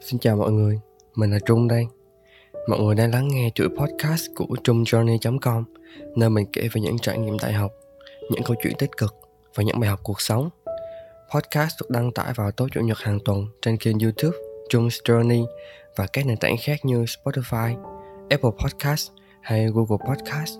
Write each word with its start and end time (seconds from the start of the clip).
Xin 0.00 0.20
chào 0.20 0.36
mọi 0.36 0.52
người, 0.52 0.80
mình 1.14 1.30
là 1.30 1.38
Trung 1.46 1.68
đây. 1.68 1.86
Mọi 2.68 2.80
người 2.80 2.94
đang 2.94 3.10
lắng 3.10 3.28
nghe 3.28 3.50
chuỗi 3.54 3.68
podcast 3.68 4.26
của 4.36 4.56
trungjourney.com 4.64 5.64
nơi 6.16 6.30
mình 6.30 6.46
kể 6.52 6.68
về 6.72 6.80
những 6.80 6.98
trải 6.98 7.18
nghiệm 7.18 7.36
đại 7.42 7.52
học, 7.52 7.72
những 8.30 8.42
câu 8.42 8.56
chuyện 8.62 8.72
tích 8.78 8.90
cực 8.96 9.14
và 9.54 9.62
những 9.62 9.80
bài 9.80 9.90
học 9.90 10.00
cuộc 10.02 10.20
sống. 10.20 10.50
Podcast 11.34 11.80
được 11.80 11.90
đăng 11.90 12.12
tải 12.12 12.32
vào 12.36 12.50
tối 12.50 12.68
chủ 12.72 12.80
nhật 12.80 12.98
hàng 12.98 13.18
tuần 13.24 13.46
trên 13.62 13.76
kênh 13.76 13.98
YouTube 13.98 14.38
Trung's 14.70 15.02
Journey 15.04 15.46
và 15.96 16.06
các 16.12 16.26
nền 16.26 16.36
tảng 16.36 16.56
khác 16.62 16.84
như 16.84 17.04
Spotify, 17.04 17.84
Apple 18.30 18.50
Podcast 18.64 19.10
hay 19.42 19.66
Google 19.66 20.06
Podcast. 20.08 20.58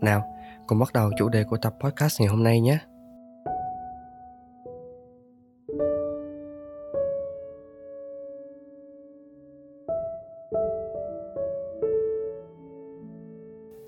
Nào, 0.00 0.24
cùng 0.66 0.78
bắt 0.78 0.92
đầu 0.92 1.10
chủ 1.18 1.28
đề 1.28 1.44
của 1.44 1.56
tập 1.56 1.74
podcast 1.80 2.20
ngày 2.20 2.28
hôm 2.28 2.42
nay 2.42 2.60
nhé. 2.60 2.78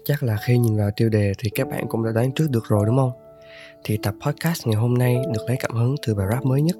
Chắc 0.06 0.22
là 0.22 0.36
khi 0.36 0.58
nhìn 0.58 0.76
vào 0.76 0.90
tiêu 0.96 1.08
đề 1.08 1.32
thì 1.38 1.50
các 1.50 1.68
bạn 1.68 1.84
cũng 1.88 2.04
đã 2.04 2.12
đoán 2.12 2.32
trước 2.32 2.50
được 2.50 2.64
rồi 2.68 2.86
đúng 2.86 2.96
không? 2.96 3.12
Thì 3.84 3.98
tập 4.02 4.14
podcast 4.26 4.66
ngày 4.66 4.76
hôm 4.76 4.94
nay 4.94 5.16
được 5.34 5.40
lấy 5.48 5.56
cảm 5.60 5.70
hứng 5.70 5.94
từ 6.06 6.14
bài 6.14 6.26
rap 6.30 6.44
mới 6.44 6.62
nhất 6.62 6.76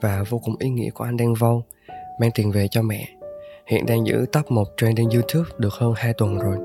và 0.00 0.24
vô 0.28 0.38
cùng 0.38 0.54
ý 0.58 0.68
nghĩa 0.68 0.90
của 0.90 1.04
anh 1.04 1.16
Đen 1.16 1.34
Vâu 1.34 1.64
mang 2.20 2.30
tiền 2.34 2.52
về 2.52 2.68
cho 2.68 2.82
mẹ 2.82 3.08
hiện 3.66 3.86
đang 3.86 4.06
giữ 4.06 4.26
top 4.32 4.50
1 4.50 4.64
trending 4.76 5.10
YouTube 5.10 5.50
được 5.58 5.72
hơn 5.72 5.92
2 5.96 6.12
tuần 6.18 6.38
rồi. 6.38 6.56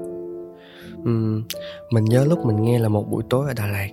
Uhm, 1.01 1.43
mình 1.91 2.05
nhớ 2.05 2.25
lúc 2.25 2.45
mình 2.45 2.63
nghe 2.63 2.79
là 2.79 2.89
một 2.89 3.09
buổi 3.09 3.23
tối 3.29 3.47
ở 3.47 3.53
Đà 3.53 3.67
Lạt. 3.67 3.89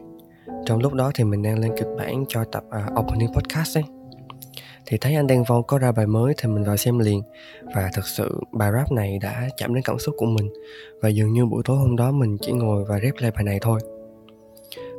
Trong 0.67 0.81
lúc 0.81 0.93
đó 0.93 1.11
thì 1.15 1.25
mình 1.25 1.43
đang 1.43 1.59
lên 1.59 1.73
kịch 1.77 1.89
bản 1.99 2.25
cho 2.29 2.45
tập 2.45 2.65
uh, 2.69 3.01
opening 3.01 3.35
podcast 3.35 3.79
ấy 3.79 3.85
thì 4.91 4.99
thấy 4.99 5.15
anh 5.15 5.27
Đen 5.27 5.45
Vâu 5.45 5.59
vâng 5.59 5.67
có 5.67 5.79
ra 5.79 5.93
bài 5.93 6.07
mới 6.07 6.35
thì 6.37 6.49
mình 6.49 6.65
vào 6.65 6.77
xem 6.77 6.99
liền. 6.99 7.23
Và 7.75 7.91
thực 7.95 8.07
sự 8.07 8.41
bài 8.53 8.71
rap 8.73 8.93
này 8.93 9.19
đã 9.23 9.49
chạm 9.57 9.75
đến 9.75 9.85
cảm 9.85 9.99
xúc 9.99 10.15
của 10.19 10.27
mình. 10.27 10.53
Và 11.01 11.09
dường 11.09 11.33
như 11.33 11.47
buổi 11.47 11.63
tối 11.65 11.77
hôm 11.77 11.97
đó 11.97 12.11
mình 12.11 12.37
chỉ 12.41 12.53
ngồi 12.53 12.85
và 12.85 13.01
rap 13.01 13.15
lại 13.19 13.31
bài 13.31 13.45
này 13.45 13.59
thôi. 13.63 13.81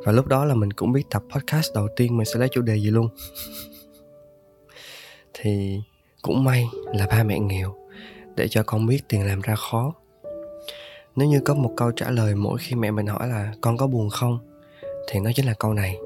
Và 0.04 0.12
lúc 0.12 0.26
đó 0.26 0.44
là 0.44 0.54
mình 0.54 0.72
cũng 0.72 0.92
biết 0.92 1.02
tập 1.10 1.22
podcast 1.34 1.74
đầu 1.74 1.88
tiên 1.96 2.16
mình 2.16 2.24
sẽ 2.24 2.40
lấy 2.40 2.48
chủ 2.48 2.62
đề 2.62 2.76
gì 2.76 2.90
luôn. 2.90 3.08
Thì 5.34 5.80
cũng 6.22 6.44
may 6.44 6.66
là 6.94 7.06
ba 7.06 7.22
mẹ 7.22 7.38
nghèo, 7.38 7.74
để 8.36 8.48
cho 8.48 8.62
con 8.62 8.86
biết 8.86 9.08
tiền 9.08 9.26
làm 9.26 9.40
ra 9.40 9.54
khó. 9.54 9.94
Nếu 11.16 11.28
như 11.28 11.40
có 11.44 11.54
một 11.54 11.72
câu 11.76 11.90
trả 11.90 12.10
lời 12.10 12.34
mỗi 12.34 12.58
khi 12.58 12.76
mẹ 12.76 12.90
mình 12.90 13.06
hỏi 13.06 13.28
là 13.28 13.52
con 13.60 13.76
có 13.76 13.86
buồn 13.86 14.10
không? 14.10 14.38
thì 15.08 15.20
nó 15.20 15.30
chính 15.34 15.46
là 15.46 15.54
câu 15.58 15.74
này 15.74 15.96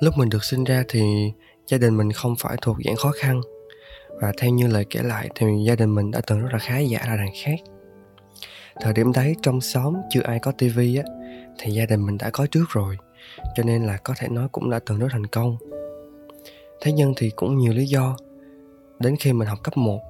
lúc 0.00 0.18
mình 0.18 0.28
được 0.28 0.44
sinh 0.44 0.64
ra 0.64 0.84
thì 0.88 1.32
gia 1.66 1.78
đình 1.78 1.96
mình 1.96 2.12
không 2.12 2.34
phải 2.38 2.56
thuộc 2.62 2.76
dạng 2.84 2.96
khó 2.96 3.12
khăn. 3.20 3.40
Và 4.20 4.32
theo 4.38 4.50
như 4.50 4.66
lời 4.66 4.84
kể 4.90 5.00
lại 5.02 5.28
thì 5.34 5.46
gia 5.66 5.74
đình 5.74 5.94
mình 5.94 6.10
đã 6.10 6.20
từng 6.26 6.40
rất 6.40 6.48
là 6.52 6.58
khá 6.58 6.78
giả 6.78 7.00
là 7.06 7.16
đằng 7.16 7.32
khác. 7.42 7.56
Thời 8.80 8.92
điểm 8.92 9.12
đấy 9.12 9.36
trong 9.42 9.60
xóm 9.60 9.94
chưa 10.10 10.22
ai 10.24 10.38
có 10.38 10.52
tivi 10.52 10.96
á, 10.96 11.04
thì 11.58 11.72
gia 11.72 11.86
đình 11.86 12.06
mình 12.06 12.18
đã 12.18 12.30
có 12.30 12.46
trước 12.46 12.64
rồi, 12.68 12.96
cho 13.56 13.62
nên 13.62 13.86
là 13.86 13.96
có 13.96 14.14
thể 14.18 14.28
nói 14.28 14.48
cũng 14.52 14.70
đã 14.70 14.80
từng 14.86 14.98
rất 14.98 15.08
thành 15.10 15.26
công. 15.26 15.56
Thế 16.80 16.92
nhưng 16.92 17.14
thì 17.16 17.30
cũng 17.36 17.58
nhiều 17.58 17.72
lý 17.72 17.86
do. 17.86 18.16
Đến 18.98 19.16
khi 19.20 19.32
mình 19.32 19.48
học 19.48 19.58
cấp 19.62 19.76
1 19.76 20.00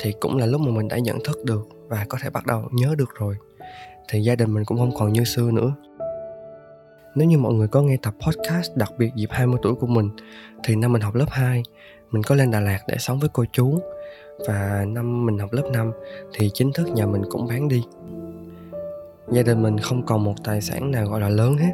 thì 0.00 0.14
cũng 0.20 0.36
là 0.36 0.46
lúc 0.46 0.60
mà 0.60 0.70
mình 0.70 0.88
đã 0.88 0.98
nhận 0.98 1.18
thức 1.24 1.44
được 1.44 1.68
và 1.88 2.06
có 2.08 2.18
thể 2.22 2.30
bắt 2.30 2.46
đầu 2.46 2.68
nhớ 2.72 2.94
được 2.98 3.10
rồi. 3.18 3.34
Thì 4.08 4.20
gia 4.20 4.34
đình 4.34 4.54
mình 4.54 4.64
cũng 4.64 4.78
không 4.78 4.96
còn 4.98 5.12
như 5.12 5.24
xưa 5.24 5.50
nữa 5.50 5.74
nếu 7.14 7.28
như 7.28 7.38
mọi 7.38 7.54
người 7.54 7.68
có 7.68 7.82
nghe 7.82 7.96
tập 8.02 8.14
podcast 8.26 8.76
đặc 8.76 8.92
biệt 8.98 9.14
dịp 9.14 9.28
20 9.30 9.58
tuổi 9.62 9.74
của 9.74 9.86
mình 9.86 10.10
thì 10.64 10.76
năm 10.76 10.92
mình 10.92 11.02
học 11.02 11.14
lớp 11.14 11.26
2 11.28 11.62
mình 12.10 12.22
có 12.22 12.34
lên 12.34 12.50
Đà 12.50 12.60
Lạt 12.60 12.78
để 12.88 12.96
sống 12.98 13.18
với 13.18 13.28
cô 13.32 13.44
chú 13.52 13.80
và 14.48 14.84
năm 14.88 15.26
mình 15.26 15.38
học 15.38 15.52
lớp 15.52 15.70
5 15.72 15.92
thì 16.34 16.50
chính 16.54 16.72
thức 16.72 16.88
nhà 16.88 17.06
mình 17.06 17.22
cũng 17.30 17.46
bán 17.46 17.68
đi. 17.68 17.84
Gia 19.32 19.42
đình 19.42 19.62
mình 19.62 19.78
không 19.78 20.06
còn 20.06 20.24
một 20.24 20.34
tài 20.44 20.60
sản 20.60 20.90
nào 20.90 21.06
gọi 21.06 21.20
là 21.20 21.28
lớn 21.28 21.56
hết 21.56 21.72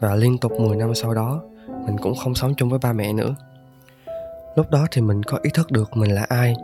và 0.00 0.14
liên 0.14 0.38
tục 0.38 0.52
10 0.52 0.76
năm 0.76 0.94
sau 0.94 1.14
đó 1.14 1.42
mình 1.86 1.96
cũng 2.02 2.14
không 2.16 2.34
sống 2.34 2.54
chung 2.56 2.68
với 2.68 2.78
ba 2.82 2.92
mẹ 2.92 3.12
nữa. 3.12 3.34
Lúc 4.56 4.70
đó 4.70 4.86
thì 4.90 5.00
mình 5.00 5.22
có 5.22 5.38
ý 5.42 5.50
thức 5.54 5.70
được 5.70 5.96
mình 5.96 6.14
là 6.14 6.26
ai, 6.28 6.54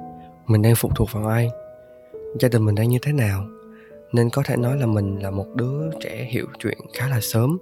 mình 0.46 0.62
đang 0.62 0.74
phụ 0.76 0.90
thuộc 0.96 1.08
vào 1.12 1.26
ai, 1.26 1.50
gia 2.40 2.48
đình 2.48 2.64
mình 2.64 2.74
đang 2.74 2.88
như 2.88 2.98
thế 3.02 3.12
nào 3.12 3.44
nên 4.12 4.30
có 4.30 4.42
thể 4.46 4.56
nói 4.56 4.76
là 4.76 4.86
mình 4.86 5.18
là 5.22 5.30
một 5.30 5.46
đứa 5.54 5.90
trẻ 6.00 6.28
hiểu 6.30 6.46
chuyện 6.58 6.78
khá 6.94 7.08
là 7.08 7.18
sớm 7.20 7.58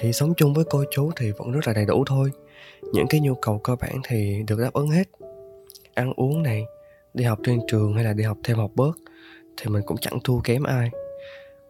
thì 0.00 0.12
sống 0.12 0.34
chung 0.36 0.54
với 0.54 0.64
cô 0.70 0.84
chú 0.90 1.10
thì 1.16 1.32
vẫn 1.32 1.52
rất 1.52 1.66
là 1.66 1.72
đầy 1.72 1.84
đủ 1.84 2.04
thôi. 2.06 2.30
Những 2.92 3.06
cái 3.08 3.20
nhu 3.20 3.34
cầu 3.34 3.58
cơ 3.58 3.76
bản 3.76 4.00
thì 4.08 4.42
được 4.46 4.60
đáp 4.60 4.72
ứng 4.72 4.88
hết. 4.88 5.08
Ăn 5.94 6.12
uống 6.16 6.42
này, 6.42 6.64
đi 7.14 7.24
học 7.24 7.38
trên 7.44 7.60
trường 7.68 7.94
hay 7.94 8.04
là 8.04 8.12
đi 8.12 8.24
học 8.24 8.38
thêm 8.44 8.56
học 8.56 8.70
bớt 8.74 8.92
thì 9.56 9.66
mình 9.66 9.82
cũng 9.86 9.96
chẳng 10.00 10.18
thua 10.24 10.40
kém 10.40 10.62
ai. 10.62 10.90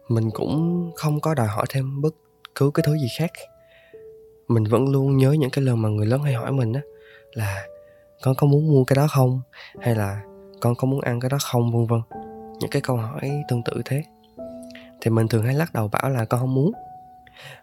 Mình 0.07 0.31
cũng 0.31 0.91
không 0.95 1.19
có 1.19 1.33
đòi 1.33 1.47
hỏi 1.47 1.65
thêm 1.69 2.01
bất 2.01 2.15
cứ 2.55 2.71
cái 2.73 2.83
thứ 2.87 2.97
gì 2.97 3.07
khác. 3.17 3.31
Mình 4.47 4.63
vẫn 4.63 4.89
luôn 4.89 5.17
nhớ 5.17 5.31
những 5.31 5.49
cái 5.49 5.65
lần 5.65 5.81
mà 5.81 5.89
người 5.89 6.05
lớn 6.05 6.21
hay 6.21 6.33
hỏi 6.33 6.51
mình 6.51 6.73
á, 6.73 6.81
là 7.33 7.65
con 8.21 8.35
có 8.35 8.47
muốn 8.47 8.67
mua 8.67 8.83
cái 8.83 8.95
đó 8.95 9.07
không? 9.09 9.41
Hay 9.79 9.95
là 9.95 10.21
con 10.59 10.75
có 10.75 10.87
muốn 10.87 11.01
ăn 11.01 11.19
cái 11.19 11.29
đó 11.29 11.37
không? 11.51 11.71
vân 11.71 11.85
vân. 11.85 12.01
Những 12.59 12.69
cái 12.69 12.81
câu 12.81 12.97
hỏi 12.97 13.31
tương 13.47 13.63
tự 13.63 13.81
thế. 13.85 14.03
Thì 15.01 15.11
mình 15.11 15.27
thường 15.27 15.43
hay 15.43 15.53
lắc 15.53 15.73
đầu 15.73 15.87
bảo 15.87 16.09
là 16.09 16.25
con 16.25 16.39
không 16.39 16.53
muốn 16.53 16.71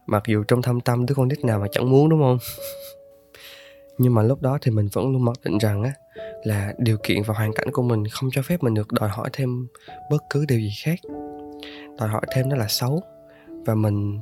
mặc 0.06 0.22
dù 0.26 0.44
trong 0.48 0.62
thâm 0.62 0.80
tâm 0.80 1.06
đứa 1.06 1.14
con 1.14 1.28
nít 1.28 1.44
nào 1.44 1.58
mà 1.58 1.66
chẳng 1.72 1.90
muốn, 1.90 2.08
đúng 2.08 2.20
không? 2.20 2.38
Nhưng 3.98 4.14
mà 4.14 4.22
lúc 4.22 4.42
đó 4.42 4.58
thì 4.62 4.70
mình 4.70 4.88
vẫn 4.92 5.12
luôn 5.12 5.24
mặc 5.24 5.36
định 5.44 5.58
rằng 5.58 5.82
á, 5.82 5.92
là 6.44 6.72
điều 6.78 6.96
kiện 7.02 7.22
và 7.26 7.34
hoàn 7.34 7.52
cảnh 7.52 7.72
của 7.72 7.82
mình 7.82 8.04
không 8.08 8.30
cho 8.32 8.42
phép 8.42 8.62
mình 8.62 8.74
được 8.74 8.92
đòi 8.92 9.08
hỏi 9.08 9.30
thêm 9.32 9.66
bất 10.10 10.22
cứ 10.30 10.44
điều 10.48 10.58
gì 10.58 10.72
khác. 10.82 10.98
Đòi 11.98 12.08
hỏi 12.08 12.22
thêm 12.34 12.48
đó 12.48 12.56
là 12.56 12.66
xấu. 12.68 13.02
Và 13.66 13.74
mình 13.74 14.20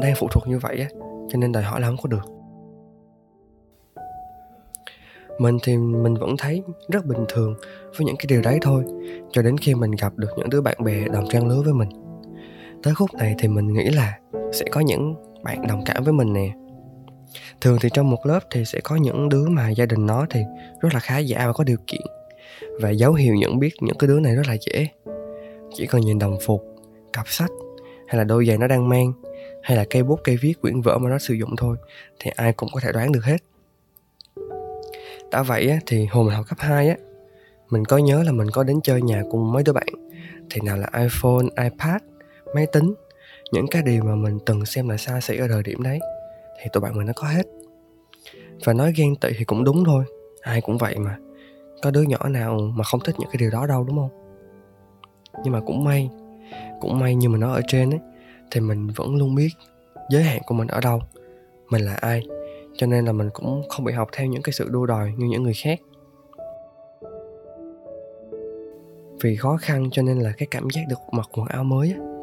đang 0.00 0.14
phụ 0.16 0.28
thuộc 0.30 0.48
như 0.48 0.58
vậy 0.58 0.78
á, 0.78 0.88
cho 1.30 1.38
nên 1.38 1.52
đòi 1.52 1.62
hỏi 1.62 1.80
là 1.80 1.86
không 1.86 1.96
có 2.02 2.08
được. 2.08 2.24
Mình 5.38 5.58
thì 5.62 5.76
mình 5.76 6.14
vẫn 6.14 6.36
thấy 6.38 6.62
rất 6.88 7.06
bình 7.06 7.24
thường 7.28 7.54
với 7.96 8.04
những 8.06 8.16
cái 8.16 8.26
điều 8.28 8.42
đấy 8.42 8.58
thôi, 8.62 8.84
cho 9.32 9.42
đến 9.42 9.58
khi 9.58 9.74
mình 9.74 9.90
gặp 9.90 10.12
được 10.16 10.28
những 10.36 10.50
đứa 10.50 10.60
bạn 10.60 10.76
bè 10.84 11.08
đồng 11.08 11.28
trang 11.28 11.48
lứa 11.48 11.62
với 11.64 11.74
mình. 11.74 11.88
Tới 12.82 12.94
khúc 12.94 13.14
này 13.14 13.34
thì 13.38 13.48
mình 13.48 13.72
nghĩ 13.72 13.90
là 13.90 14.18
sẽ 14.52 14.64
có 14.70 14.80
những 14.80 15.14
bạn 15.42 15.66
đồng 15.66 15.82
cảm 15.86 16.04
với 16.04 16.12
mình 16.12 16.32
nè. 16.32 16.52
Thường 17.60 17.78
thì 17.80 17.88
trong 17.92 18.10
một 18.10 18.26
lớp 18.26 18.40
thì 18.50 18.64
sẽ 18.64 18.80
có 18.84 18.96
những 18.96 19.28
đứa 19.28 19.48
mà 19.48 19.70
gia 19.70 19.86
đình 19.86 20.06
nó 20.06 20.26
thì 20.30 20.40
rất 20.80 20.94
là 20.94 21.00
khá 21.00 21.18
giả 21.18 21.46
và 21.46 21.52
có 21.52 21.64
điều 21.64 21.76
kiện 21.86 22.06
và 22.80 22.90
dấu 22.90 23.12
hiệu 23.12 23.34
nhận 23.34 23.58
biết 23.58 23.70
những 23.80 23.98
cái 23.98 24.08
đứa 24.08 24.20
này 24.20 24.34
rất 24.36 24.46
là 24.48 24.56
dễ. 24.60 24.88
Chỉ 25.74 25.86
cần 25.86 26.00
nhìn 26.00 26.18
đồng 26.18 26.38
phục 26.46 26.64
cặp 27.12 27.28
sách 27.28 27.50
hay 28.08 28.18
là 28.18 28.24
đôi 28.24 28.46
giày 28.46 28.58
nó 28.58 28.66
đang 28.66 28.88
mang 28.88 29.12
hay 29.62 29.76
là 29.76 29.84
cây 29.90 30.02
bút 30.02 30.20
cây 30.24 30.36
viết 30.36 30.60
quyển 30.60 30.80
vở 30.80 30.98
mà 30.98 31.10
nó 31.10 31.18
sử 31.18 31.34
dụng 31.34 31.56
thôi 31.56 31.76
thì 32.20 32.30
ai 32.36 32.52
cũng 32.52 32.68
có 32.72 32.80
thể 32.80 32.92
đoán 32.92 33.12
được 33.12 33.24
hết. 33.24 33.38
Đã 35.30 35.42
vậy 35.42 35.68
á, 35.68 35.78
thì 35.86 36.06
hồi 36.06 36.24
mình 36.24 36.34
học 36.34 36.44
cấp 36.48 36.58
2 36.60 36.88
á 36.88 36.96
mình 37.70 37.84
có 37.84 37.98
nhớ 37.98 38.22
là 38.22 38.32
mình 38.32 38.50
có 38.50 38.62
đến 38.62 38.80
chơi 38.82 39.02
nhà 39.02 39.22
cùng 39.30 39.52
mấy 39.52 39.62
đứa 39.62 39.72
bạn. 39.72 39.86
Thì 40.50 40.60
nào 40.64 40.76
là 40.76 40.90
iphone 40.98 41.46
ipad 41.64 42.02
máy 42.54 42.66
tính 42.66 42.94
những 43.52 43.66
cái 43.70 43.82
điều 43.82 44.02
mà 44.04 44.14
mình 44.14 44.38
từng 44.46 44.64
xem 44.64 44.88
là 44.88 44.96
xa 44.96 45.20
xỉ 45.20 45.36
ở 45.36 45.48
thời 45.48 45.62
điểm 45.62 45.82
đấy 45.82 46.00
thì 46.62 46.70
tụi 46.72 46.80
bạn 46.80 46.96
mình 46.96 47.06
nó 47.06 47.12
có 47.16 47.28
hết. 47.28 47.46
Và 48.64 48.72
nói 48.72 48.92
ghen 48.96 49.16
tị 49.16 49.28
thì 49.38 49.44
cũng 49.44 49.64
đúng 49.64 49.84
thôi 49.84 50.04
ai 50.40 50.60
cũng 50.60 50.78
vậy 50.78 50.98
mà. 50.98 51.16
Có 51.82 51.90
đứa 51.90 52.02
nhỏ 52.02 52.28
nào 52.28 52.58
mà 52.74 52.84
không 52.84 53.00
thích 53.00 53.14
những 53.18 53.28
cái 53.32 53.36
điều 53.38 53.50
đó 53.50 53.66
đâu 53.66 53.84
đúng 53.84 53.96
không? 53.96 54.10
Nhưng 55.44 55.52
mà 55.52 55.60
cũng 55.60 55.84
may 55.84 56.10
cũng 56.80 56.98
may 56.98 57.14
như 57.14 57.28
mình 57.28 57.40
nói 57.40 57.54
ở 57.54 57.60
trên 57.68 57.90
ấy 57.90 58.00
thì 58.50 58.60
mình 58.60 58.88
vẫn 58.96 59.16
luôn 59.16 59.34
biết 59.34 59.48
giới 60.10 60.22
hạn 60.22 60.42
của 60.46 60.54
mình 60.54 60.68
ở 60.68 60.80
đâu 60.80 61.00
mình 61.70 61.82
là 61.82 61.94
ai. 61.94 62.22
Cho 62.76 62.86
nên 62.86 63.04
là 63.04 63.12
mình 63.12 63.30
cũng 63.32 63.62
không 63.68 63.84
bị 63.84 63.92
học 63.92 64.08
theo 64.12 64.26
những 64.26 64.42
cái 64.42 64.52
sự 64.52 64.68
đua 64.68 64.86
đòi 64.86 65.12
như 65.16 65.26
những 65.26 65.42
người 65.42 65.54
khác. 65.62 65.80
Vì 69.22 69.36
khó 69.36 69.56
khăn 69.56 69.88
cho 69.92 70.02
nên 70.02 70.20
là 70.20 70.32
cái 70.38 70.48
cảm 70.50 70.70
giác 70.70 70.82
được 70.88 70.96
mặc 71.12 71.28
quần 71.32 71.46
áo 71.46 71.64
mới 71.64 71.92
ấy, 71.92 72.13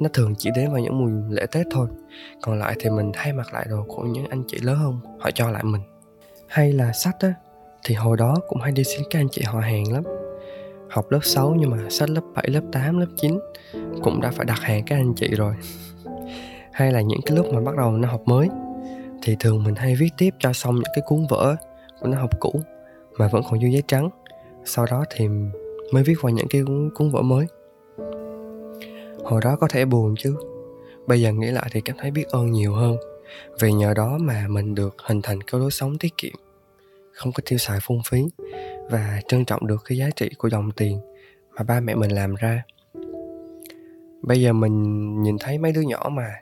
nó 0.00 0.08
thường 0.12 0.34
chỉ 0.38 0.50
đến 0.56 0.70
vào 0.70 0.80
những 0.80 0.98
mùi 0.98 1.34
lễ 1.34 1.46
tết 1.52 1.66
thôi. 1.70 1.88
Còn 2.42 2.58
lại 2.58 2.76
thì 2.80 2.90
mình 2.90 3.10
thay 3.14 3.32
mặc 3.32 3.54
lại 3.54 3.66
đồ 3.68 3.84
của 3.88 4.02
những 4.02 4.26
anh 4.28 4.42
chị 4.48 4.58
lớn 4.58 4.76
hơn 4.76 5.00
họ 5.18 5.30
cho 5.30 5.50
lại 5.50 5.64
mình. 5.64 5.82
Hay 6.48 6.72
là 6.72 6.92
sách 6.92 7.16
á 7.20 7.34
thì 7.84 7.94
hồi 7.94 8.16
đó 8.16 8.36
cũng 8.48 8.60
hay 8.60 8.72
đi 8.72 8.84
xin 8.84 9.02
các 9.10 9.20
anh 9.20 9.28
chị 9.30 9.42
họ 9.42 9.60
hàng 9.60 9.92
lắm. 9.92 10.04
Học 10.90 11.10
lớp 11.10 11.20
6 11.22 11.54
nhưng 11.58 11.70
mà 11.70 11.78
sách 11.90 12.10
lớp 12.10 12.20
7, 12.34 12.48
lớp 12.48 12.62
8, 12.72 12.98
lớp 12.98 13.06
9 13.16 13.38
cũng 14.02 14.20
đã 14.20 14.30
phải 14.30 14.46
đặt 14.46 14.60
hàng 14.60 14.82
các 14.86 14.96
anh 14.96 15.14
chị 15.14 15.28
rồi. 15.28 15.54
Hay 16.72 16.92
là 16.92 17.00
những 17.00 17.20
cái 17.26 17.36
lúc 17.36 17.46
mà 17.52 17.60
bắt 17.60 17.76
đầu 17.76 17.92
nó 17.92 18.08
học 18.08 18.22
mới 18.24 18.48
thì 19.22 19.36
thường 19.40 19.64
mình 19.64 19.74
hay 19.74 19.96
viết 19.96 20.10
tiếp 20.18 20.30
cho 20.38 20.52
xong 20.52 20.74
những 20.74 20.92
cái 20.94 21.02
cuốn 21.06 21.26
vở 21.30 21.56
của 22.00 22.08
nó 22.08 22.18
học 22.18 22.30
cũ 22.40 22.60
mà 23.18 23.28
vẫn 23.28 23.42
còn 23.50 23.60
dư 23.60 23.66
giấy 23.66 23.82
trắng. 23.86 24.10
Sau 24.64 24.86
đó 24.90 25.04
thì 25.10 25.28
mới 25.92 26.02
viết 26.02 26.14
vào 26.22 26.30
những 26.30 26.48
cái 26.50 26.62
cuốn 26.94 27.10
vở 27.10 27.22
mới 27.22 27.46
hồi 29.26 29.40
đó 29.44 29.56
có 29.60 29.68
thể 29.70 29.84
buồn 29.84 30.14
chứ. 30.18 30.36
Bây 31.06 31.20
giờ 31.20 31.32
nghĩ 31.32 31.50
lại 31.50 31.68
thì 31.72 31.80
cảm 31.80 31.96
thấy 32.00 32.10
biết 32.10 32.28
ơn 32.28 32.50
nhiều 32.52 32.74
hơn. 32.74 32.96
Vì 33.60 33.72
nhờ 33.72 33.94
đó 33.94 34.18
mà 34.20 34.46
mình 34.48 34.74
được 34.74 34.94
hình 35.04 35.22
thành 35.22 35.40
cái 35.42 35.60
lối 35.60 35.70
sống 35.70 35.98
tiết 35.98 36.16
kiệm. 36.16 36.34
Không 37.12 37.32
có 37.32 37.42
tiêu 37.48 37.58
xài 37.58 37.78
phung 37.82 38.00
phí 38.10 38.24
và 38.90 39.20
trân 39.28 39.44
trọng 39.44 39.66
được 39.66 39.82
cái 39.84 39.98
giá 39.98 40.10
trị 40.16 40.30
của 40.38 40.50
dòng 40.50 40.70
tiền 40.70 41.00
mà 41.56 41.62
ba 41.62 41.80
mẹ 41.80 41.94
mình 41.94 42.10
làm 42.10 42.34
ra. 42.34 42.62
Bây 44.22 44.40
giờ 44.40 44.52
mình 44.52 44.82
nhìn 45.22 45.36
thấy 45.40 45.58
mấy 45.58 45.72
đứa 45.72 45.80
nhỏ 45.80 46.08
mà 46.12 46.34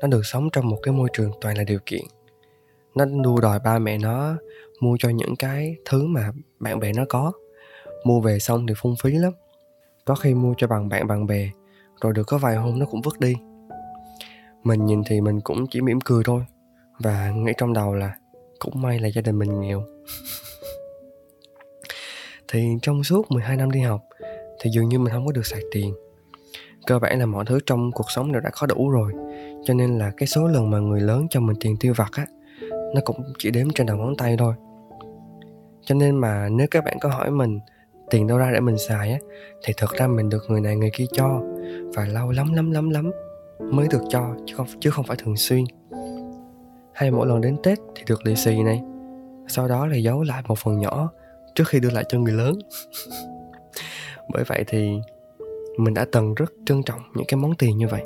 nó 0.00 0.08
được 0.08 0.26
sống 0.26 0.48
trong 0.52 0.68
một 0.68 0.78
cái 0.82 0.94
môi 0.94 1.08
trường 1.12 1.30
toàn 1.40 1.58
là 1.58 1.64
điều 1.64 1.78
kiện. 1.86 2.02
Nó 2.94 3.04
đua 3.04 3.40
đòi 3.40 3.58
ba 3.64 3.78
mẹ 3.78 3.98
nó 3.98 4.36
mua 4.80 4.96
cho 4.98 5.08
những 5.08 5.36
cái 5.36 5.76
thứ 5.84 6.06
mà 6.06 6.32
bạn 6.60 6.80
bè 6.80 6.92
nó 6.92 7.04
có. 7.08 7.32
Mua 8.04 8.20
về 8.20 8.38
xong 8.38 8.66
thì 8.66 8.74
phung 8.76 8.94
phí 9.02 9.10
lắm. 9.12 9.32
Có 10.04 10.14
khi 10.14 10.34
mua 10.34 10.54
cho 10.58 10.66
bằng 10.66 10.88
bạn 10.88 11.06
bằng 11.06 11.26
bè 11.26 11.50
rồi 12.02 12.12
được 12.12 12.26
có 12.26 12.38
vài 12.38 12.56
hôm 12.56 12.78
nó 12.78 12.86
cũng 12.86 13.02
vứt 13.02 13.20
đi. 13.20 13.34
Mình 14.62 14.86
nhìn 14.86 15.02
thì 15.06 15.20
mình 15.20 15.40
cũng 15.40 15.66
chỉ 15.70 15.80
mỉm 15.80 16.00
cười 16.00 16.22
thôi. 16.24 16.42
Và 16.98 17.30
nghĩ 17.30 17.52
trong 17.58 17.72
đầu 17.72 17.94
là 17.94 18.14
cũng 18.58 18.82
may 18.82 18.98
là 18.98 19.08
gia 19.08 19.22
đình 19.22 19.38
mình 19.38 19.60
nghèo. 19.60 19.82
Thì 22.48 22.68
trong 22.82 23.04
suốt 23.04 23.30
12 23.30 23.56
năm 23.56 23.70
đi 23.70 23.80
học 23.80 24.02
thì 24.60 24.70
dường 24.70 24.88
như 24.88 24.98
mình 24.98 25.12
không 25.12 25.26
có 25.26 25.32
được 25.32 25.46
xài 25.46 25.60
tiền. 25.72 25.94
Cơ 26.86 26.98
bản 26.98 27.18
là 27.18 27.26
mọi 27.26 27.44
thứ 27.44 27.58
trong 27.66 27.92
cuộc 27.92 28.10
sống 28.10 28.32
đều 28.32 28.40
đã 28.40 28.50
có 28.52 28.66
đủ 28.66 28.90
rồi. 28.90 29.12
Cho 29.64 29.74
nên 29.74 29.98
là 29.98 30.12
cái 30.16 30.26
số 30.26 30.48
lần 30.48 30.70
mà 30.70 30.78
người 30.78 31.00
lớn 31.00 31.26
cho 31.30 31.40
mình 31.40 31.56
tiền 31.60 31.76
tiêu 31.80 31.92
vặt 31.96 32.10
á, 32.12 32.26
nó 32.94 33.00
cũng 33.04 33.16
chỉ 33.38 33.50
đếm 33.50 33.70
trên 33.70 33.86
đầu 33.86 33.96
ngón 33.96 34.16
tay 34.16 34.36
thôi. 34.38 34.54
Cho 35.84 35.94
nên 35.94 36.16
mà 36.16 36.48
nếu 36.48 36.66
các 36.70 36.84
bạn 36.84 36.98
có 37.00 37.08
hỏi 37.08 37.30
mình 37.30 37.58
tiền 38.10 38.26
đâu 38.26 38.38
ra 38.38 38.50
để 38.52 38.60
mình 38.60 38.78
xài 38.78 39.12
á, 39.12 39.18
thì 39.64 39.72
thật 39.76 39.90
ra 39.90 40.06
mình 40.06 40.28
được 40.28 40.42
người 40.48 40.60
này 40.60 40.76
người 40.76 40.90
kia 40.92 41.06
cho 41.12 41.51
và 41.94 42.06
lâu 42.06 42.30
lắm 42.30 42.52
lắm 42.52 42.70
lắm 42.70 42.90
lắm 42.90 43.10
mới 43.70 43.88
được 43.90 44.02
cho 44.08 44.34
chứ 44.46 44.54
không 44.56 44.66
chứ 44.80 44.90
không 44.90 45.04
phải 45.04 45.16
thường 45.20 45.36
xuyên. 45.36 45.64
Hay 46.94 47.10
mỗi 47.10 47.26
lần 47.26 47.40
đến 47.40 47.56
tết 47.62 47.78
thì 47.94 48.02
được 48.06 48.26
lì 48.26 48.36
xì 48.36 48.62
này 48.62 48.82
sau 49.48 49.68
đó 49.68 49.86
là 49.86 49.96
giấu 49.96 50.22
lại 50.22 50.42
một 50.48 50.58
phần 50.58 50.78
nhỏ 50.78 51.10
trước 51.54 51.68
khi 51.68 51.80
đưa 51.80 51.90
lại 51.90 52.04
cho 52.08 52.18
người 52.18 52.32
lớn. 52.32 52.58
Bởi 54.32 54.44
vậy 54.44 54.64
thì 54.66 54.98
mình 55.78 55.94
đã 55.94 56.06
từng 56.12 56.34
rất 56.34 56.52
trân 56.66 56.82
trọng 56.82 57.00
những 57.14 57.26
cái 57.28 57.38
món 57.38 57.54
tiền 57.54 57.78
như 57.78 57.88
vậy. 57.88 58.02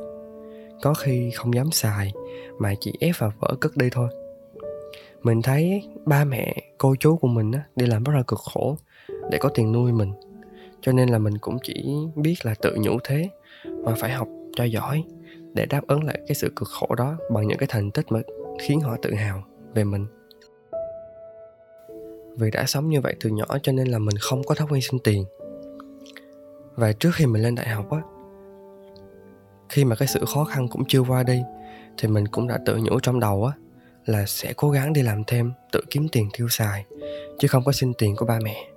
Có 0.82 0.94
khi 0.94 1.30
không 1.30 1.54
dám 1.54 1.70
xài 1.70 2.12
mà 2.58 2.74
chỉ 2.80 2.92
ép 3.00 3.14
vào 3.18 3.32
vỡ 3.40 3.56
cất 3.60 3.76
đi 3.76 3.88
thôi. 3.92 4.08
Mình 5.22 5.42
thấy 5.42 5.82
ba 6.04 6.24
mẹ 6.24 6.54
cô 6.78 6.94
chú 7.00 7.16
của 7.16 7.28
mình 7.28 7.52
á, 7.52 7.64
đi 7.76 7.86
làm 7.86 8.04
rất 8.04 8.12
là 8.16 8.22
cực 8.22 8.38
khổ 8.38 8.76
để 9.30 9.38
có 9.38 9.48
tiền 9.48 9.72
nuôi 9.72 9.92
mình. 9.92 10.12
Cho 10.80 10.92
nên 10.92 11.08
là 11.08 11.18
mình 11.18 11.38
cũng 11.38 11.58
chỉ 11.62 11.96
biết 12.16 12.34
là 12.42 12.54
tự 12.62 12.76
nhủ 12.80 12.98
thế 13.04 13.28
mà 13.86 13.94
phải 13.98 14.10
học 14.10 14.28
cho 14.56 14.64
giỏi 14.64 15.04
để 15.54 15.66
đáp 15.66 15.86
ứng 15.86 16.04
lại 16.04 16.20
cái 16.26 16.34
sự 16.34 16.52
cực 16.56 16.68
khổ 16.68 16.94
đó 16.94 17.16
bằng 17.30 17.48
những 17.48 17.58
cái 17.58 17.66
thành 17.72 17.90
tích 17.90 18.12
mà 18.12 18.20
khiến 18.60 18.80
họ 18.80 18.96
tự 19.02 19.14
hào 19.14 19.44
về 19.74 19.84
mình. 19.84 20.06
Vì 22.36 22.50
đã 22.50 22.66
sống 22.66 22.88
như 22.88 23.00
vậy 23.00 23.14
từ 23.20 23.30
nhỏ 23.30 23.44
cho 23.62 23.72
nên 23.72 23.86
là 23.86 23.98
mình 23.98 24.16
không 24.20 24.44
có 24.44 24.54
thói 24.54 24.68
quen 24.70 24.80
xin 24.82 24.98
tiền. 25.04 25.24
Và 26.74 26.92
trước 26.92 27.10
khi 27.14 27.26
mình 27.26 27.42
lên 27.42 27.54
đại 27.54 27.68
học 27.68 27.90
á, 27.90 27.98
khi 29.68 29.84
mà 29.84 29.96
cái 29.96 30.08
sự 30.08 30.24
khó 30.34 30.44
khăn 30.44 30.68
cũng 30.68 30.84
chưa 30.88 31.00
qua 31.00 31.22
đi, 31.22 31.42
thì 31.98 32.08
mình 32.08 32.28
cũng 32.28 32.48
đã 32.48 32.58
tự 32.66 32.76
nhủ 32.76 33.00
trong 33.00 33.20
đầu 33.20 33.44
á 33.44 33.52
là 34.06 34.24
sẽ 34.26 34.52
cố 34.56 34.70
gắng 34.70 34.92
đi 34.92 35.02
làm 35.02 35.24
thêm, 35.24 35.52
tự 35.72 35.80
kiếm 35.90 36.08
tiền 36.12 36.28
tiêu 36.38 36.48
xài, 36.48 36.84
chứ 37.38 37.48
không 37.48 37.64
có 37.64 37.72
xin 37.72 37.92
tiền 37.94 38.16
của 38.16 38.26
ba 38.26 38.38
mẹ. 38.42 38.70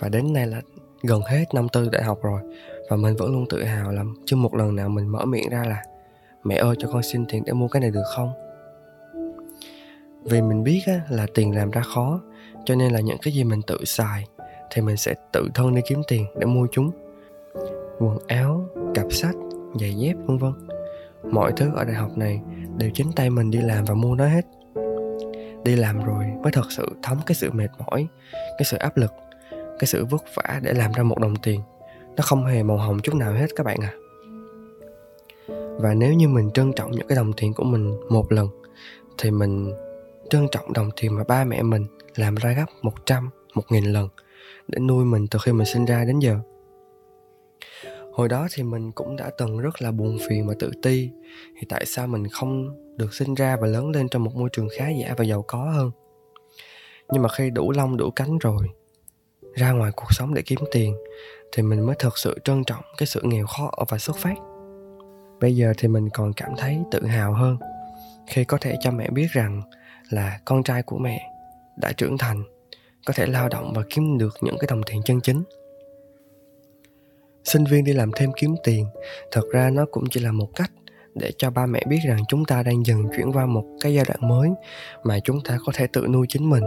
Và 0.00 0.08
đến 0.08 0.32
nay 0.32 0.46
là 0.46 0.62
gần 1.02 1.22
hết 1.22 1.44
năm 1.54 1.68
tư 1.72 1.88
đại 1.92 2.02
học 2.02 2.18
rồi 2.22 2.40
và 2.88 2.96
mình 2.96 3.16
vẫn 3.16 3.32
luôn 3.32 3.46
tự 3.50 3.64
hào 3.64 3.92
lắm 3.92 4.14
chưa 4.24 4.36
một 4.36 4.54
lần 4.54 4.76
nào 4.76 4.88
mình 4.88 5.08
mở 5.08 5.24
miệng 5.24 5.48
ra 5.50 5.64
là 5.68 5.82
mẹ 6.44 6.56
ơi 6.56 6.74
cho 6.78 6.88
con 6.92 7.02
xin 7.02 7.24
tiền 7.28 7.42
để 7.46 7.52
mua 7.52 7.68
cái 7.68 7.80
này 7.80 7.90
được 7.90 8.04
không? 8.16 8.32
Vì 10.24 10.42
mình 10.42 10.64
biết 10.64 10.82
á, 10.86 11.00
là 11.08 11.26
tiền 11.34 11.54
làm 11.54 11.70
ra 11.70 11.82
khó 11.82 12.20
cho 12.64 12.74
nên 12.74 12.92
là 12.92 13.00
những 13.00 13.18
cái 13.22 13.34
gì 13.34 13.44
mình 13.44 13.62
tự 13.62 13.84
xài 13.84 14.26
thì 14.70 14.82
mình 14.82 14.96
sẽ 14.96 15.14
tự 15.32 15.48
thân 15.54 15.74
đi 15.74 15.80
kiếm 15.88 16.02
tiền 16.08 16.26
để 16.38 16.46
mua 16.46 16.66
chúng. 16.72 16.90
Quần 17.98 18.18
áo 18.26 18.68
cặp 18.94 19.12
sách 19.12 19.34
giày 19.80 19.94
dép 19.94 20.14
vân 20.26 20.38
vân. 20.38 20.52
Mọi 21.30 21.52
thứ 21.56 21.70
ở 21.74 21.84
đại 21.84 21.94
học 21.94 22.18
này 22.18 22.40
đều 22.76 22.90
chính 22.94 23.12
tay 23.16 23.30
mình 23.30 23.50
đi 23.50 23.58
làm 23.58 23.84
và 23.84 23.94
mua 23.94 24.14
nó 24.14 24.26
hết. 24.26 24.46
Đi 25.64 25.76
làm 25.76 26.04
rồi 26.04 26.24
mới 26.42 26.52
thật 26.52 26.72
sự 26.72 26.88
thấm 27.02 27.18
cái 27.26 27.34
sự 27.34 27.50
mệt 27.52 27.68
mỏi 27.78 28.06
cái 28.58 28.64
sự 28.64 28.76
áp 28.76 28.96
lực 28.96 29.12
cái 29.50 29.86
sự 29.86 30.04
vất 30.04 30.24
vả 30.34 30.60
để 30.62 30.72
làm 30.72 30.92
ra 30.92 31.02
một 31.02 31.18
đồng 31.18 31.36
tiền 31.36 31.60
nó 32.16 32.22
không 32.22 32.44
hề 32.44 32.62
màu 32.62 32.76
hồng 32.76 33.00
chút 33.02 33.14
nào 33.14 33.32
hết 33.32 33.46
các 33.56 33.66
bạn 33.66 33.78
à 33.80 33.94
và 35.78 35.94
nếu 35.94 36.14
như 36.14 36.28
mình 36.28 36.50
trân 36.54 36.72
trọng 36.72 36.90
những 36.90 37.08
cái 37.08 37.16
đồng 37.16 37.32
tiền 37.32 37.54
của 37.54 37.64
mình 37.64 37.96
một 38.08 38.32
lần 38.32 38.48
thì 39.18 39.30
mình 39.30 39.72
trân 40.30 40.46
trọng 40.52 40.72
đồng 40.72 40.90
tiền 41.00 41.16
mà 41.16 41.24
ba 41.28 41.44
mẹ 41.44 41.62
mình 41.62 41.86
làm 42.16 42.34
ra 42.34 42.52
gấp 42.52 42.66
100, 42.82 43.30
1000 43.54 43.84
lần 43.84 44.08
để 44.68 44.78
nuôi 44.78 45.04
mình 45.04 45.26
từ 45.30 45.38
khi 45.42 45.52
mình 45.52 45.66
sinh 45.66 45.84
ra 45.84 46.04
đến 46.04 46.18
giờ. 46.18 46.38
Hồi 48.12 48.28
đó 48.28 48.48
thì 48.54 48.62
mình 48.62 48.92
cũng 48.92 49.16
đã 49.16 49.30
từng 49.38 49.58
rất 49.58 49.82
là 49.82 49.90
buồn 49.90 50.18
phiền 50.28 50.46
và 50.46 50.54
tự 50.58 50.70
ti 50.82 51.10
thì 51.54 51.66
tại 51.68 51.86
sao 51.86 52.06
mình 52.06 52.28
không 52.28 52.76
được 52.96 53.14
sinh 53.14 53.34
ra 53.34 53.56
và 53.60 53.66
lớn 53.66 53.90
lên 53.90 54.08
trong 54.08 54.24
một 54.24 54.34
môi 54.34 54.48
trường 54.52 54.68
khá 54.78 54.88
giả 54.88 55.14
và 55.16 55.24
giàu 55.24 55.44
có 55.48 55.70
hơn. 55.74 55.90
Nhưng 57.12 57.22
mà 57.22 57.28
khi 57.28 57.50
đủ 57.50 57.72
lông 57.72 57.96
đủ 57.96 58.10
cánh 58.10 58.38
rồi, 58.38 58.68
ra 59.56 59.72
ngoài 59.72 59.92
cuộc 59.96 60.08
sống 60.10 60.34
để 60.34 60.42
kiếm 60.46 60.58
tiền, 60.72 60.96
thì 61.52 61.62
mình 61.62 61.86
mới 61.86 61.96
thật 61.98 62.18
sự 62.18 62.38
trân 62.44 62.64
trọng 62.64 62.82
cái 62.96 63.06
sự 63.06 63.20
nghèo 63.24 63.46
khó 63.46 63.70
ở 63.76 63.84
và 63.88 63.98
xuất 63.98 64.16
phát. 64.16 64.34
Bây 65.40 65.56
giờ 65.56 65.72
thì 65.78 65.88
mình 65.88 66.08
còn 66.10 66.32
cảm 66.32 66.50
thấy 66.58 66.78
tự 66.90 67.06
hào 67.06 67.32
hơn 67.32 67.56
khi 68.26 68.44
có 68.44 68.58
thể 68.60 68.76
cho 68.80 68.90
mẹ 68.90 69.10
biết 69.10 69.26
rằng 69.30 69.62
là 70.10 70.40
con 70.44 70.62
trai 70.62 70.82
của 70.82 70.98
mẹ 70.98 71.30
đã 71.76 71.92
trưởng 71.92 72.18
thành, 72.18 72.42
có 73.06 73.12
thể 73.16 73.26
lao 73.26 73.48
động 73.48 73.72
và 73.76 73.82
kiếm 73.90 74.18
được 74.18 74.34
những 74.40 74.58
cái 74.58 74.66
đồng 74.70 74.82
tiền 74.82 75.02
chân 75.04 75.20
chính 75.20 75.42
sinh 77.44 77.64
viên 77.64 77.84
đi 77.84 77.92
làm 77.92 78.10
thêm 78.16 78.32
kiếm 78.36 78.54
tiền, 78.64 78.86
thật 79.30 79.42
ra 79.52 79.70
nó 79.70 79.86
cũng 79.90 80.04
chỉ 80.10 80.20
là 80.20 80.32
một 80.32 80.48
cách 80.56 80.70
để 81.14 81.32
cho 81.38 81.50
ba 81.50 81.66
mẹ 81.66 81.82
biết 81.88 81.98
rằng 82.06 82.18
chúng 82.28 82.44
ta 82.44 82.62
đang 82.62 82.86
dần 82.86 83.02
chuyển 83.16 83.32
qua 83.32 83.46
một 83.46 83.64
cái 83.80 83.94
giai 83.94 84.04
đoạn 84.08 84.28
mới 84.28 84.48
mà 85.02 85.18
chúng 85.24 85.40
ta 85.44 85.58
có 85.66 85.72
thể 85.74 85.86
tự 85.92 86.06
nuôi 86.06 86.26
chính 86.28 86.50
mình 86.50 86.62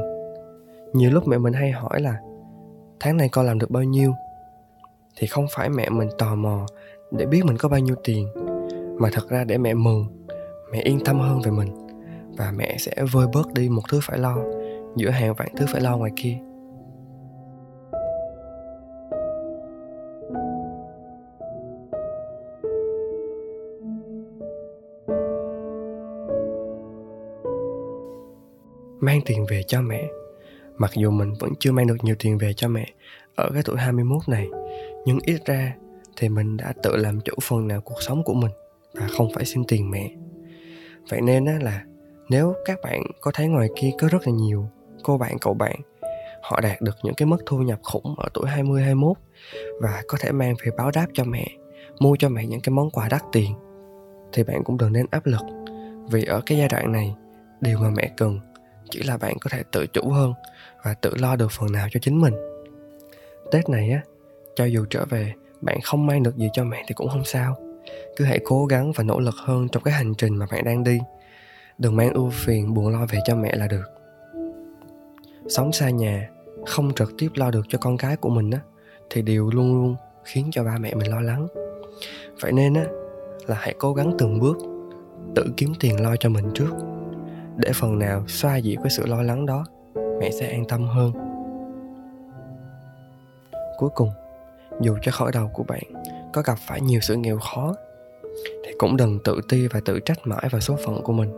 nhiều 0.93 1.11
lúc 1.11 1.27
mẹ 1.27 1.37
mình 1.37 1.53
hay 1.53 1.71
hỏi 1.71 2.01
là 2.01 2.17
tháng 2.99 3.17
này 3.17 3.29
con 3.31 3.45
làm 3.45 3.59
được 3.59 3.71
bao 3.71 3.83
nhiêu? 3.83 4.13
Thì 5.17 5.27
không 5.27 5.45
phải 5.51 5.69
mẹ 5.69 5.89
mình 5.89 6.09
tò 6.17 6.35
mò 6.35 6.65
để 7.11 7.25
biết 7.25 7.45
mình 7.45 7.57
có 7.57 7.69
bao 7.69 7.79
nhiêu 7.79 7.95
tiền, 8.03 8.27
mà 8.99 9.09
thật 9.11 9.29
ra 9.29 9.43
để 9.43 9.57
mẹ 9.57 9.73
mừng, 9.73 10.05
mẹ 10.71 10.81
yên 10.81 10.99
tâm 11.05 11.19
hơn 11.19 11.41
về 11.41 11.51
mình 11.51 11.87
và 12.37 12.51
mẹ 12.55 12.77
sẽ 12.79 12.91
vơi 13.11 13.27
bớt 13.33 13.53
đi 13.53 13.69
một 13.69 13.81
thứ 13.89 13.99
phải 14.03 14.17
lo 14.17 14.37
giữa 14.95 15.09
hàng 15.09 15.33
vạn 15.33 15.49
thứ 15.57 15.65
phải 15.71 15.81
lo 15.81 15.97
ngoài 15.97 16.11
kia. 16.15 16.37
Mang 28.99 29.19
tiền 29.25 29.45
về 29.49 29.63
cho 29.67 29.81
mẹ. 29.81 30.09
Mặc 30.79 30.91
dù 30.95 31.11
mình 31.11 31.33
vẫn 31.39 31.53
chưa 31.59 31.71
mang 31.71 31.87
được 31.87 31.97
nhiều 32.01 32.15
tiền 32.19 32.37
về 32.37 32.53
cho 32.53 32.67
mẹ 32.67 32.93
ở 33.35 33.49
cái 33.53 33.63
tuổi 33.65 33.77
21 33.77 34.21
này 34.27 34.47
Nhưng 35.05 35.19
ít 35.23 35.45
ra 35.45 35.75
thì 36.17 36.29
mình 36.29 36.57
đã 36.57 36.73
tự 36.83 36.95
làm 36.95 37.21
chủ 37.21 37.33
phần 37.41 37.67
nào 37.67 37.81
cuộc 37.81 38.01
sống 38.01 38.23
của 38.23 38.33
mình 38.33 38.51
Và 38.93 39.07
không 39.17 39.33
phải 39.35 39.45
xin 39.45 39.63
tiền 39.67 39.91
mẹ. 39.91 40.11
Vậy 41.09 41.21
nên 41.21 41.45
á 41.45 41.59
là 41.61 41.83
nếu 42.29 42.53
các 42.65 42.79
bạn 42.83 43.01
có 43.21 43.31
thấy 43.33 43.47
ngoài 43.47 43.67
kia 43.75 43.89
có 43.99 44.07
rất 44.11 44.27
là 44.27 44.33
nhiều 44.33 44.65
cô 45.03 45.17
bạn 45.17 45.37
cậu 45.41 45.53
bạn 45.53 45.75
họ 46.41 46.61
đạt 46.61 46.81
được 46.81 46.97
những 47.03 47.13
cái 47.15 47.25
mức 47.25 47.37
thu 47.45 47.57
nhập 47.57 47.79
khủng 47.83 48.15
ở 48.17 48.29
tuổi 48.33 48.49
20 48.49 48.81
21 48.81 49.17
và 49.81 50.01
có 50.07 50.17
thể 50.21 50.31
mang 50.31 50.55
về 50.65 50.71
báo 50.77 50.91
đáp 50.93 51.07
cho 51.13 51.23
mẹ, 51.23 51.47
mua 51.99 52.15
cho 52.19 52.29
mẹ 52.29 52.45
những 52.45 52.61
cái 52.61 52.73
món 52.73 52.89
quà 52.89 53.07
đắt 53.09 53.21
tiền 53.31 53.53
thì 54.33 54.43
bạn 54.43 54.63
cũng 54.63 54.77
đừng 54.77 54.93
nên 54.93 55.05
áp 55.11 55.25
lực. 55.25 55.41
Vì 56.11 56.23
ở 56.23 56.41
cái 56.45 56.57
giai 56.57 56.67
đoạn 56.67 56.91
này 56.91 57.15
điều 57.61 57.79
mà 57.79 57.89
mẹ 57.89 58.11
cần 58.17 58.39
chỉ 58.89 59.03
là 59.03 59.17
bạn 59.17 59.37
có 59.41 59.49
thể 59.49 59.63
tự 59.71 59.87
chủ 59.87 60.09
hơn 60.09 60.33
và 60.83 60.93
tự 60.93 61.11
lo 61.15 61.35
được 61.35 61.51
phần 61.51 61.71
nào 61.71 61.87
cho 61.91 61.99
chính 62.03 62.21
mình. 62.21 62.33
Tết 63.51 63.69
này 63.69 63.91
á, 63.91 64.01
cho 64.55 64.65
dù 64.65 64.85
trở 64.89 65.05
về 65.05 65.33
bạn 65.61 65.81
không 65.81 66.05
mang 66.05 66.23
được 66.23 66.37
gì 66.37 66.49
cho 66.53 66.63
mẹ 66.63 66.83
thì 66.87 66.93
cũng 66.93 67.09
không 67.09 67.25
sao. 67.25 67.55
Cứ 68.17 68.25
hãy 68.25 68.39
cố 68.43 68.65
gắng 68.65 68.91
và 68.91 69.03
nỗ 69.03 69.19
lực 69.19 69.35
hơn 69.35 69.67
trong 69.71 69.83
cái 69.83 69.93
hành 69.93 70.13
trình 70.15 70.35
mà 70.35 70.45
bạn 70.51 70.63
đang 70.63 70.83
đi 70.83 70.99
đừng 71.79 71.95
mang 71.95 72.13
ưu 72.13 72.29
phiền 72.29 72.73
buồn 72.73 72.89
lo 72.89 73.05
về 73.09 73.19
cho 73.25 73.35
mẹ 73.35 73.55
là 73.55 73.67
được 73.67 73.85
sống 75.47 75.71
xa 75.71 75.89
nhà 75.89 76.29
không 76.65 76.93
trực 76.93 77.13
tiếp 77.17 77.29
lo 77.35 77.51
được 77.51 77.65
cho 77.69 77.79
con 77.81 77.97
cái 77.97 78.15
của 78.15 78.29
mình 78.29 78.51
á 78.51 78.59
thì 79.09 79.21
điều 79.21 79.49
luôn 79.49 79.73
luôn 79.73 79.95
khiến 80.23 80.49
cho 80.51 80.63
ba 80.63 80.77
mẹ 80.77 80.95
mình 80.95 81.11
lo 81.11 81.21
lắng 81.21 81.47
vậy 82.41 82.51
nên 82.51 82.73
á 82.73 82.85
là 83.47 83.55
hãy 83.59 83.75
cố 83.79 83.93
gắng 83.93 84.11
từng 84.17 84.39
bước 84.39 84.57
tự 85.35 85.45
kiếm 85.57 85.73
tiền 85.79 86.01
lo 86.01 86.15
cho 86.15 86.29
mình 86.29 86.51
trước 86.53 86.71
để 87.59 87.71
phần 87.75 87.99
nào 87.99 88.23
xoa 88.27 88.57
dịu 88.57 88.79
cái 88.83 88.89
sự 88.89 89.05
lo 89.05 89.21
lắng 89.21 89.45
đó, 89.45 89.65
mẹ 90.19 90.31
sẽ 90.31 90.49
an 90.49 90.65
tâm 90.65 90.87
hơn. 90.87 91.11
Cuối 93.77 93.89
cùng, 93.95 94.09
dù 94.81 94.97
cho 95.01 95.11
khởi 95.11 95.31
đầu 95.31 95.49
của 95.53 95.63
bạn 95.63 95.83
có 96.33 96.41
gặp 96.41 96.57
phải 96.67 96.81
nhiều 96.81 96.99
sự 96.99 97.15
nghèo 97.15 97.39
khó, 97.39 97.75
thì 98.65 98.71
cũng 98.77 98.97
đừng 98.97 99.19
tự 99.23 99.41
ti 99.49 99.67
và 99.67 99.79
tự 99.85 99.99
trách 99.99 100.17
mãi 100.23 100.47
vào 100.51 100.61
số 100.61 100.75
phận 100.85 101.03
của 101.03 101.13
mình. 101.13 101.31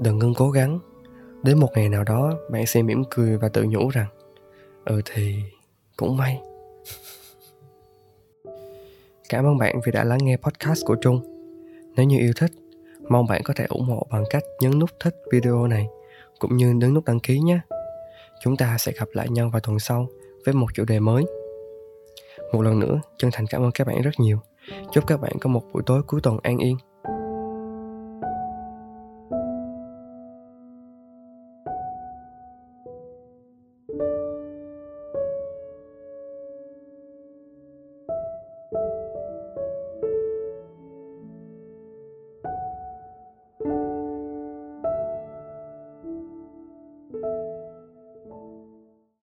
Đừng 0.00 0.18
ngưng 0.18 0.34
cố 0.34 0.50
gắng, 0.50 0.78
đến 1.42 1.58
một 1.58 1.68
ngày 1.74 1.88
nào 1.88 2.04
đó 2.04 2.32
bạn 2.50 2.66
sẽ 2.66 2.82
mỉm 2.82 3.02
cười 3.10 3.38
và 3.38 3.48
tự 3.48 3.64
nhủ 3.68 3.88
rằng 3.88 4.08
ừ 4.84 5.00
thì 5.04 5.42
cũng 5.96 6.16
may. 6.16 6.40
Cảm 9.28 9.46
ơn 9.46 9.58
bạn 9.58 9.80
vì 9.86 9.92
đã 9.92 10.04
lắng 10.04 10.18
nghe 10.22 10.36
podcast 10.36 10.86
của 10.86 10.94
trung. 10.94 11.20
Nếu 11.96 12.06
như 12.06 12.18
yêu 12.18 12.32
thích 12.36 12.52
mong 13.08 13.26
bạn 13.26 13.42
có 13.44 13.54
thể 13.56 13.64
ủng 13.68 13.84
hộ 13.84 14.06
bằng 14.10 14.24
cách 14.30 14.42
nhấn 14.60 14.78
nút 14.78 14.90
thích 15.00 15.14
video 15.32 15.66
này, 15.66 15.86
cũng 16.38 16.56
như 16.56 16.72
nhấn 16.72 16.94
nút 16.94 17.04
đăng 17.04 17.20
ký 17.20 17.38
nhé. 17.38 17.60
Chúng 18.42 18.56
ta 18.56 18.78
sẽ 18.78 18.92
gặp 18.92 19.08
lại 19.12 19.28
nhau 19.28 19.50
vào 19.52 19.60
tuần 19.60 19.78
sau 19.78 20.06
với 20.44 20.54
một 20.54 20.66
chủ 20.74 20.84
đề 20.84 21.00
mới. 21.00 21.24
Một 22.52 22.62
lần 22.62 22.78
nữa, 22.78 23.00
chân 23.18 23.30
thành 23.32 23.46
cảm 23.46 23.62
ơn 23.62 23.70
các 23.74 23.86
bạn 23.86 24.02
rất 24.02 24.10
nhiều. 24.18 24.38
Chúc 24.92 25.06
các 25.06 25.20
bạn 25.20 25.32
có 25.40 25.48
một 25.50 25.62
buổi 25.72 25.82
tối 25.86 26.02
cuối 26.06 26.20
tuần 26.22 26.38
an 26.42 26.58
yên. 26.58 26.76